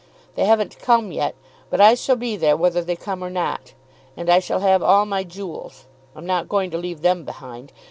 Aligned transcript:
They 0.33 0.45
haven't 0.45 0.79
come 0.79 1.11
yet, 1.11 1.35
but 1.69 1.79
I 1.79 1.93
shall 1.93 2.15
be 2.15 2.35
there 2.35 2.57
whether 2.57 2.83
they 2.83 2.95
come 2.95 3.23
or 3.23 3.29
not. 3.29 3.75
And 4.17 4.31
I 4.31 4.39
shall 4.39 4.61
have 4.61 4.81
all 4.81 5.05
my 5.05 5.23
jewels. 5.23 5.85
I'm 6.15 6.25
not 6.25 6.49
going 6.49 6.71
to 6.71 6.77
leave 6.79 7.01
them 7.03 7.23
behind. 7.23 7.71